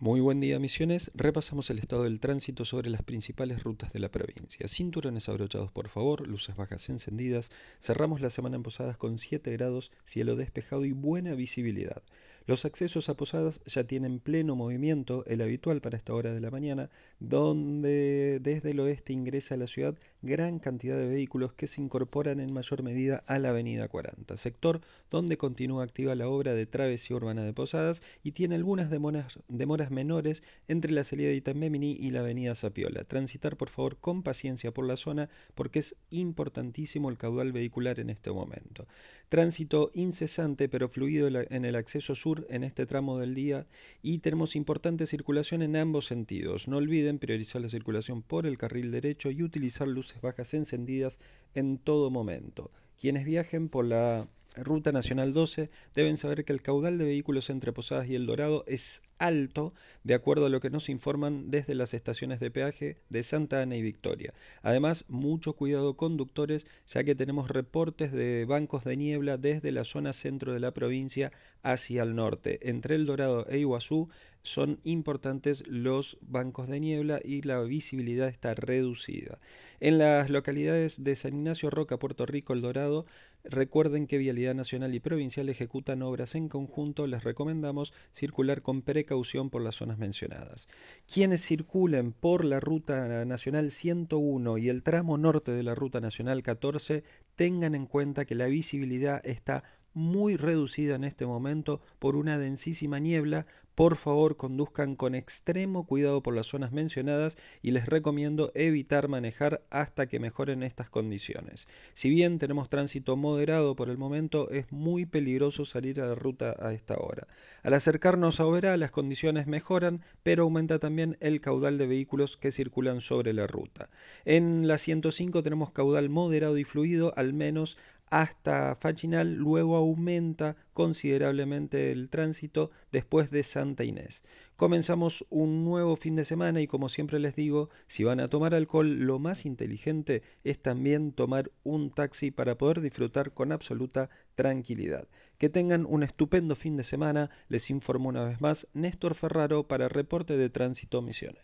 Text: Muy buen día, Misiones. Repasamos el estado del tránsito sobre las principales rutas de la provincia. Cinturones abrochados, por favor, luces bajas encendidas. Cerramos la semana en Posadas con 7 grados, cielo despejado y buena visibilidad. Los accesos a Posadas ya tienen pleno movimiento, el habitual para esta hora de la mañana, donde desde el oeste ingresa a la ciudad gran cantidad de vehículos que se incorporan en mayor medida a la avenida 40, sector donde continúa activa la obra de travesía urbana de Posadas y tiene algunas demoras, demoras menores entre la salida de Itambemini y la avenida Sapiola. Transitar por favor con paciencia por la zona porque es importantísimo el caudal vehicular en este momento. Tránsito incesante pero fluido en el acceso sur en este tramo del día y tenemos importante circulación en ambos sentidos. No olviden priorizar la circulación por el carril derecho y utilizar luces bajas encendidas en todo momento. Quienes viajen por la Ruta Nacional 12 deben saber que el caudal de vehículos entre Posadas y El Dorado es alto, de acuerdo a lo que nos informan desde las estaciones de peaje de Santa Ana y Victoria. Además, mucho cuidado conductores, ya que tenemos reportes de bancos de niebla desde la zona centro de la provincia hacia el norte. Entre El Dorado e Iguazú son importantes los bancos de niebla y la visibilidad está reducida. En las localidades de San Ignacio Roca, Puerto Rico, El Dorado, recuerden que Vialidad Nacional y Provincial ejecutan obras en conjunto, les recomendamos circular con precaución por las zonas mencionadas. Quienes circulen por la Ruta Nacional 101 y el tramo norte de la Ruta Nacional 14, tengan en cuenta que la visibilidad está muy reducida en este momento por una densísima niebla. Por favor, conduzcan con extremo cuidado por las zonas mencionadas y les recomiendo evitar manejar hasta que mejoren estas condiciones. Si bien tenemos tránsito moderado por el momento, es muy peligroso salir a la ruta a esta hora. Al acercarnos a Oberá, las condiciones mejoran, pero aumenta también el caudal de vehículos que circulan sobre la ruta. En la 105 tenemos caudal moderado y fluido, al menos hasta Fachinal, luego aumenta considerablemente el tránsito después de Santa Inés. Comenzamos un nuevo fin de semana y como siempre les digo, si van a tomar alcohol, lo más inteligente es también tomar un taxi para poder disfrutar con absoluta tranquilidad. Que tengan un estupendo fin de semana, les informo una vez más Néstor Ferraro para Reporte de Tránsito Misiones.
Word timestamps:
Muy 0.00 0.20
buen 0.20 0.40
día, 0.40 0.58
Misiones. 0.58 1.12
Repasamos 1.14 1.70
el 1.70 1.78
estado 1.78 2.02
del 2.02 2.18
tránsito 2.18 2.64
sobre 2.64 2.90
las 2.90 3.04
principales 3.04 3.62
rutas 3.62 3.92
de 3.92 4.00
la 4.00 4.10
provincia. 4.10 4.66
Cinturones 4.66 5.28
abrochados, 5.28 5.70
por 5.70 5.88
favor, 5.88 6.26
luces 6.26 6.56
bajas 6.56 6.88
encendidas. 6.88 7.50
Cerramos 7.80 8.20
la 8.20 8.28
semana 8.28 8.56
en 8.56 8.64
Posadas 8.64 8.98
con 8.98 9.18
7 9.18 9.52
grados, 9.52 9.92
cielo 10.04 10.34
despejado 10.34 10.84
y 10.84 10.90
buena 10.90 11.36
visibilidad. 11.36 12.02
Los 12.46 12.64
accesos 12.64 13.08
a 13.08 13.16
Posadas 13.16 13.62
ya 13.66 13.84
tienen 13.84 14.18
pleno 14.18 14.56
movimiento, 14.56 15.24
el 15.26 15.40
habitual 15.40 15.80
para 15.80 15.96
esta 15.96 16.12
hora 16.12 16.32
de 16.32 16.40
la 16.40 16.50
mañana, 16.50 16.90
donde 17.20 18.40
desde 18.40 18.72
el 18.72 18.80
oeste 18.80 19.12
ingresa 19.12 19.54
a 19.54 19.58
la 19.58 19.68
ciudad 19.68 19.96
gran 20.24 20.58
cantidad 20.58 20.96
de 20.96 21.06
vehículos 21.06 21.52
que 21.52 21.66
se 21.66 21.80
incorporan 21.80 22.40
en 22.40 22.52
mayor 22.52 22.82
medida 22.82 23.22
a 23.26 23.38
la 23.38 23.50
avenida 23.50 23.88
40, 23.88 24.36
sector 24.36 24.80
donde 25.10 25.36
continúa 25.36 25.84
activa 25.84 26.14
la 26.14 26.28
obra 26.28 26.54
de 26.54 26.66
travesía 26.66 27.16
urbana 27.16 27.44
de 27.44 27.52
Posadas 27.52 28.02
y 28.22 28.32
tiene 28.32 28.54
algunas 28.54 28.90
demoras, 28.90 29.38
demoras 29.48 29.83
menores 29.90 30.42
entre 30.68 30.92
la 30.92 31.04
salida 31.04 31.28
de 31.28 31.36
Itambemini 31.36 31.92
y 31.92 32.10
la 32.10 32.20
avenida 32.20 32.54
Sapiola. 32.54 33.04
Transitar 33.04 33.56
por 33.56 33.68
favor 33.68 33.98
con 33.98 34.22
paciencia 34.22 34.72
por 34.72 34.86
la 34.86 34.96
zona 34.96 35.28
porque 35.54 35.78
es 35.78 35.96
importantísimo 36.10 37.10
el 37.10 37.18
caudal 37.18 37.52
vehicular 37.52 38.00
en 38.00 38.10
este 38.10 38.30
momento. 38.30 38.86
Tránsito 39.28 39.90
incesante 39.94 40.68
pero 40.68 40.88
fluido 40.88 41.28
en 41.28 41.64
el 41.64 41.76
acceso 41.76 42.14
sur 42.14 42.46
en 42.50 42.64
este 42.64 42.86
tramo 42.86 43.18
del 43.18 43.34
día 43.34 43.66
y 44.02 44.18
tenemos 44.18 44.56
importante 44.56 45.06
circulación 45.06 45.62
en 45.62 45.76
ambos 45.76 46.06
sentidos. 46.06 46.68
No 46.68 46.78
olviden 46.78 47.18
priorizar 47.18 47.62
la 47.62 47.68
circulación 47.68 48.22
por 48.22 48.46
el 48.46 48.58
carril 48.58 48.90
derecho 48.90 49.30
y 49.30 49.42
utilizar 49.42 49.88
luces 49.88 50.20
bajas 50.20 50.54
encendidas 50.54 51.20
en 51.54 51.78
todo 51.78 52.10
momento. 52.10 52.70
Quienes 52.98 53.24
viajen 53.24 53.68
por 53.68 53.84
la 53.84 54.26
Ruta 54.56 54.92
Nacional 54.92 55.32
12 55.32 55.68
deben 55.94 56.16
saber 56.16 56.44
que 56.44 56.52
el 56.52 56.62
caudal 56.62 56.96
de 56.96 57.04
vehículos 57.04 57.50
entre 57.50 57.72
Posadas 57.72 58.08
y 58.08 58.14
El 58.14 58.26
Dorado 58.26 58.64
es 58.68 59.02
alto, 59.18 59.72
de 60.04 60.14
acuerdo 60.14 60.46
a 60.46 60.48
lo 60.48 60.60
que 60.60 60.70
nos 60.70 60.88
informan 60.88 61.50
desde 61.50 61.74
las 61.74 61.94
estaciones 61.94 62.40
de 62.40 62.50
peaje 62.50 62.94
de 63.08 63.22
Santa 63.22 63.62
Ana 63.62 63.76
y 63.76 63.82
Victoria. 63.82 64.32
Además, 64.62 65.06
mucho 65.08 65.54
cuidado 65.54 65.96
conductores, 65.96 66.66
ya 66.86 67.02
que 67.02 67.14
tenemos 67.14 67.48
reportes 67.48 68.12
de 68.12 68.44
bancos 68.44 68.84
de 68.84 68.96
niebla 68.96 69.38
desde 69.38 69.72
la 69.72 69.84
zona 69.84 70.12
centro 70.12 70.52
de 70.52 70.60
la 70.60 70.72
provincia 70.72 71.32
hacia 71.62 72.02
el 72.02 72.14
norte. 72.14 72.68
Entre 72.68 72.94
El 72.94 73.06
Dorado 73.06 73.46
e 73.48 73.58
Iguazú 73.58 74.08
son 74.42 74.78
importantes 74.84 75.66
los 75.66 76.18
bancos 76.20 76.68
de 76.68 76.78
niebla 76.78 77.18
y 77.24 77.42
la 77.42 77.62
visibilidad 77.62 78.28
está 78.28 78.54
reducida. 78.54 79.38
En 79.80 79.98
las 79.98 80.28
localidades 80.28 81.02
de 81.02 81.16
San 81.16 81.34
Ignacio 81.34 81.70
Roca, 81.70 81.98
Puerto 81.98 82.26
Rico, 82.26 82.52
El 82.52 82.60
Dorado, 82.60 83.06
recuerden 83.44 84.06
que 84.06 84.18
Vialidad 84.18 84.54
Nacional 84.54 84.94
y 84.94 85.00
Provincial 85.00 85.48
ejecutan 85.48 86.02
obras 86.02 86.34
en 86.34 86.48
conjunto, 86.48 87.06
les 87.06 87.24
recomendamos 87.24 87.92
circular 88.12 88.62
con 88.62 88.82
precaución 88.82 89.50
por 89.50 89.62
las 89.62 89.76
zonas 89.76 89.98
mencionadas. 89.98 90.68
Quienes 91.12 91.44
circulen 91.44 92.12
por 92.12 92.44
la 92.44 92.60
Ruta 92.60 93.24
Nacional 93.24 93.70
101 93.70 94.58
y 94.58 94.68
el 94.68 94.82
tramo 94.82 95.18
norte 95.18 95.52
de 95.52 95.62
la 95.62 95.74
Ruta 95.74 96.00
Nacional 96.00 96.42
14, 96.42 97.04
tengan 97.36 97.74
en 97.74 97.86
cuenta 97.86 98.24
que 98.24 98.34
la 98.34 98.46
visibilidad 98.46 99.20
está 99.24 99.64
muy 99.94 100.36
reducida 100.36 100.96
en 100.96 101.04
este 101.04 101.24
momento 101.24 101.80
por 101.98 102.16
una 102.16 102.38
densísima 102.38 102.98
niebla. 102.98 103.44
Por 103.74 103.96
favor, 103.96 104.36
conduzcan 104.36 104.94
con 104.94 105.16
extremo 105.16 105.84
cuidado 105.84 106.22
por 106.22 106.36
las 106.36 106.46
zonas 106.46 106.70
mencionadas 106.70 107.36
y 107.60 107.72
les 107.72 107.86
recomiendo 107.86 108.52
evitar 108.54 109.08
manejar 109.08 109.64
hasta 109.70 110.06
que 110.06 110.20
mejoren 110.20 110.62
estas 110.62 110.88
condiciones. 110.90 111.66
Si 111.92 112.08
bien 112.08 112.38
tenemos 112.38 112.68
tránsito 112.68 113.16
moderado 113.16 113.74
por 113.74 113.90
el 113.90 113.98
momento, 113.98 114.48
es 114.50 114.70
muy 114.70 115.06
peligroso 115.06 115.64
salir 115.64 116.00
a 116.00 116.06
la 116.06 116.14
ruta 116.14 116.54
a 116.60 116.72
esta 116.72 116.96
hora. 116.96 117.26
Al 117.64 117.74
acercarnos 117.74 118.38
a 118.38 118.46
Oberá, 118.46 118.76
las 118.76 118.92
condiciones 118.92 119.48
mejoran, 119.48 120.02
pero 120.22 120.44
aumenta 120.44 120.78
también 120.78 121.16
el 121.20 121.40
caudal 121.40 121.76
de 121.76 121.88
vehículos 121.88 122.36
que 122.36 122.52
circulan 122.52 123.00
sobre 123.00 123.32
la 123.32 123.48
ruta. 123.48 123.88
En 124.24 124.68
la 124.68 124.78
105 124.78 125.42
tenemos 125.42 125.72
caudal 125.72 126.10
moderado 126.10 126.58
y 126.58 126.64
fluido, 126.64 127.12
al 127.16 127.32
menos 127.32 127.76
hasta 128.10 128.74
Fachinal, 128.76 129.34
luego 129.34 129.76
aumenta 129.76 130.54
considerablemente 130.72 131.90
el 131.90 132.08
tránsito 132.08 132.70
después 132.92 133.30
de 133.30 133.42
Santa 133.42 133.84
Inés. 133.84 134.22
Comenzamos 134.56 135.26
un 135.30 135.64
nuevo 135.64 135.96
fin 135.96 136.14
de 136.14 136.24
semana 136.24 136.60
y 136.60 136.68
como 136.68 136.88
siempre 136.88 137.18
les 137.18 137.34
digo, 137.34 137.68
si 137.88 138.04
van 138.04 138.20
a 138.20 138.28
tomar 138.28 138.54
alcohol, 138.54 139.00
lo 139.00 139.18
más 139.18 139.46
inteligente 139.46 140.22
es 140.44 140.62
también 140.62 141.12
tomar 141.12 141.50
un 141.64 141.90
taxi 141.90 142.30
para 142.30 142.56
poder 142.56 142.80
disfrutar 142.80 143.32
con 143.32 143.50
absoluta 143.50 144.10
tranquilidad. 144.36 145.08
Que 145.38 145.48
tengan 145.48 145.84
un 145.88 146.04
estupendo 146.04 146.54
fin 146.54 146.76
de 146.76 146.84
semana, 146.84 147.30
les 147.48 147.68
informo 147.68 148.10
una 148.10 148.24
vez 148.24 148.40
más 148.40 148.68
Néstor 148.74 149.16
Ferraro 149.16 149.66
para 149.66 149.88
Reporte 149.88 150.36
de 150.36 150.50
Tránsito 150.50 151.02
Misiones. 151.02 151.42